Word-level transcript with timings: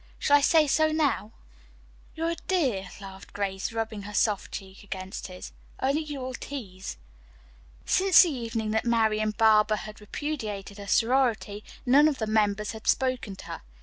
"Shall 0.17 0.37
I 0.37 0.41
say 0.41 0.65
so, 0.65 0.91
now?" 0.91 1.31
"You're 2.15 2.31
a 2.31 2.35
dear," 2.47 2.89
laughed 2.99 3.33
Grace, 3.33 3.71
rubbing 3.71 4.01
her 4.01 4.15
soft 4.15 4.51
cheek 4.51 4.81
against 4.83 5.27
his. 5.27 5.51
"Only 5.79 6.01
you 6.01 6.21
will 6.21 6.33
tease." 6.33 6.97
Since 7.85 8.23
the 8.23 8.29
evening 8.31 8.71
that 8.71 8.83
Marian 8.83 9.29
Barber 9.29 9.75
had 9.75 10.01
repudiated 10.01 10.79
her 10.79 10.87
sorority, 10.87 11.63
none 11.85 12.07
of 12.07 12.17
the 12.17 12.25
members 12.25 12.71
had 12.71 12.87
spoken 12.87 13.35
to 13.35 13.45
her. 13.45 13.61